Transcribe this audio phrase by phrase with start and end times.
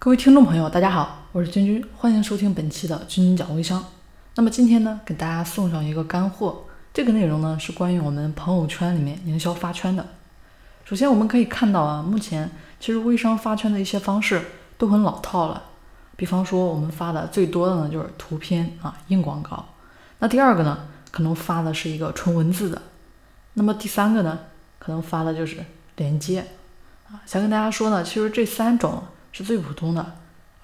[0.00, 3.84] 各位听众朋友，大家好，我是君君，欢迎收听本期的君君讲微商。
[4.36, 6.62] 那么今天呢，给大家送上一个干货，
[6.94, 10.06] 这个内容呢是关于我们朋友圈里面营销发圈的。
[10.84, 12.48] 首先我们可以看到啊，目前
[12.78, 14.40] 其实微商发圈的一些方式
[14.78, 15.64] 都很老套了。
[16.14, 19.66] 比方说我们发的最多的呢就是图片啊，硬广告。
[20.20, 22.80] 那第二个呢，可能发的是一个纯文字的。
[23.54, 24.38] 那么第三个呢，
[24.78, 25.56] 可能发的就是
[25.96, 26.46] 连接
[27.08, 27.18] 啊。
[27.26, 29.02] 想跟大家说呢，其实这三种。
[29.38, 30.04] 是最普通的，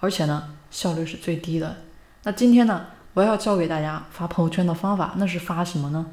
[0.00, 1.76] 而且呢效率是最低的。
[2.24, 6.04] 那今天呢，我要教给大家发朋友圈的方法，那是发什么呢？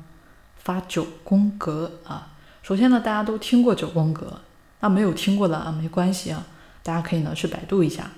[0.57, 2.33] 发九宫格啊。
[2.61, 4.41] 首先呢，大家都听过九宫格，
[4.81, 6.45] 那没有听过的啊，没关系啊，
[6.83, 8.11] 大家可以呢去百度一下。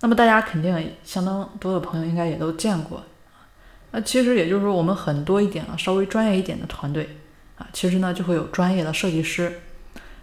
[0.00, 3.02] 那么大家肯定相当多的朋友应该也都见过。
[3.92, 7.16] 那其实也就是说，我们很多一点啊，稍微专业一点的团队
[7.56, 9.62] 啊，其实呢就会有专业的设计师。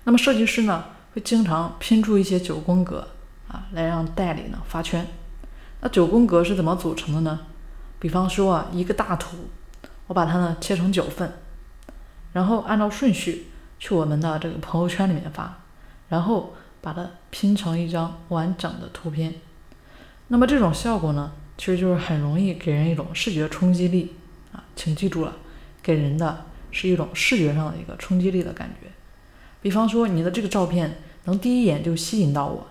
[0.04, 3.08] 那么设计师呢会经常拼出一些九宫格。
[3.74, 5.06] 来让代理呢发圈。
[5.82, 7.40] 那九宫格是怎么组成的呢？
[8.00, 9.38] 比方说啊，一个大图，
[10.08, 11.32] 我把它呢切成九份，
[12.34, 13.48] 然后按照顺序
[13.80, 15.62] 去我们的这个朋友圈里面发，
[16.10, 19.34] 然后把它拼成一张完整的图片。
[20.28, 24.16] 那么这种效果呢，其实就是很容易给人一种视觉冲击力
[24.52, 25.34] 啊，请记住了，
[25.82, 28.90] 给人的是一种视觉上的一个冲击力的感觉。
[29.62, 32.68] 比方说你的这个照片能第一眼就吸引到我。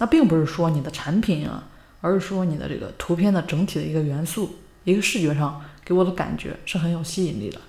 [0.00, 1.62] 那并不是说你的产品啊，
[2.00, 7.60] 而是说你的这个图片的整体的一个元素，一个视觉上给我的感觉是很有吸引力的。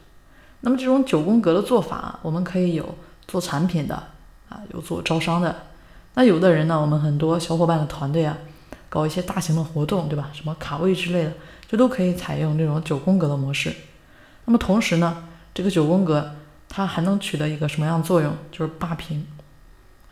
[0.61, 2.95] 那么这种九宫格的做法，我们可以有
[3.27, 3.95] 做产品的
[4.47, 5.53] 啊，有做招商的。
[6.13, 8.37] 那有的人呢，我们很多小伙伴的团队啊，
[8.87, 10.29] 搞一些大型的活动，对吧？
[10.31, 11.33] 什么卡位之类的，
[11.67, 13.75] 这都可以采用这种九宫格的模式。
[14.45, 16.33] 那么同时呢，这个九宫格
[16.69, 18.33] 它还能取得一个什么样的作用？
[18.51, 19.27] 就是霸屏。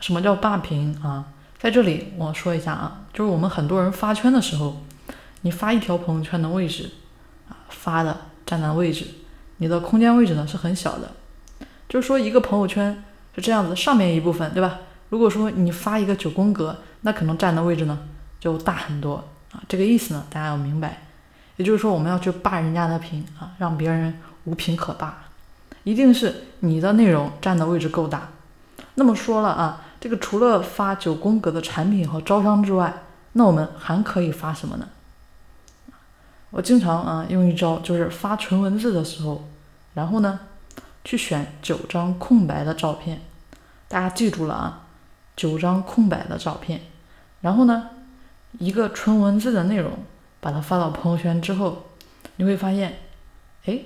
[0.01, 1.25] 什么叫霸屏啊？
[1.59, 4.81] 在这里我说一下啊，就是我们很多人发圈的时候，
[5.41, 6.89] 你发一条朋友圈的位置
[7.49, 8.15] 啊，发的
[8.45, 9.05] 占的位置，
[9.57, 11.11] 你的空间位置呢是很小的。
[11.89, 13.03] 就是说一个朋友圈
[13.35, 14.79] 是这样子，上面一部分对吧？
[15.09, 17.99] 如果说你发一个九宫格，那可能占的位置呢
[18.39, 19.15] 就大很多
[19.51, 19.61] 啊。
[19.67, 21.01] 这个意思呢，大家要明白。
[21.57, 25.23] 也就是说，我们要去霸人家的屏啊，让别人无屏可霸，
[25.83, 28.29] 一定是你的内容占的位置够大。
[28.95, 29.81] 那么说了啊。
[29.99, 34.87] 这个除了发九宫格的产品和招商之外，那我们还可以发什么呢？
[36.51, 39.47] 我经常啊用一招，就是发纯文字的时候，
[39.93, 40.39] 然后呢
[41.03, 43.21] 去选九张空白的照片，
[43.87, 44.87] 大家记住了啊，
[45.35, 46.81] 九张空白的照片，
[47.41, 47.89] 然后呢
[48.57, 49.91] 一个纯文字的内容，
[50.39, 51.87] 把它发到朋友圈之后，
[52.37, 52.99] 你会发现，
[53.65, 53.81] 哎，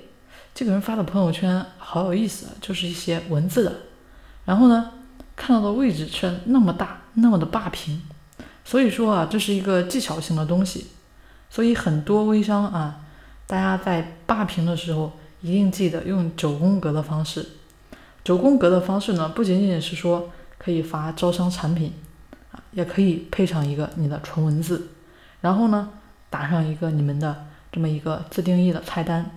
[0.54, 3.72] 这个人发的朋友圈好有意思，就是一些文字的，
[4.44, 4.92] 然后呢。
[5.36, 8.02] 看到的位置却那么大，那么的霸屏，
[8.64, 10.88] 所以说啊，这是一个技巧性的东西。
[11.50, 13.00] 所以很多微商啊，
[13.46, 17.46] 大家在霸屏的时候，一定记得用九宫格的方式。
[18.24, 21.92] 九宫格的方式呢，不仅仅是说可以发招商产品
[22.50, 24.88] 啊，也可以配上一个你的纯文字，
[25.42, 25.90] 然后呢，
[26.30, 29.30] 打上一个你们的这么一个自定义的菜单。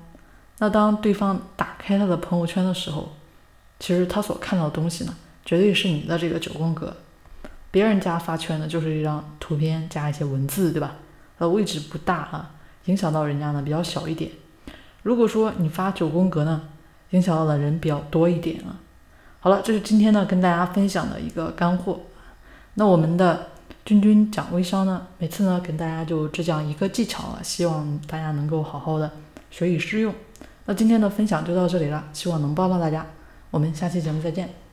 [0.60, 3.14] 那当对方打开他的朋友圈的时候，
[3.80, 5.14] 其实他所看到的东西呢？
[5.48, 6.94] 绝对是你的这个九宫格，
[7.72, 10.96] 别人家发圈呢就是一张图片加一些文字，对吧？
[11.40, 12.52] 它的，位置不大啊，
[12.86, 14.30] 影响到人家呢比较小一点。
[15.04, 16.64] 如果说你发九宫格呢，
[17.12, 18.76] 影响到的人比较多一点啊。
[19.40, 22.02] 好了，这是今天呢跟大家分享的一个干货。
[22.74, 23.48] 那我们的
[23.86, 29.10] 君君讲微商呢，每次呢跟大家就只讲一个技巧啊，希望大家能够好好的
[29.50, 30.14] 学以致用。
[30.66, 33.06] 那今天的分享就到这里了，希望能帮到大家。
[33.50, 34.67] 我们下期节目再见。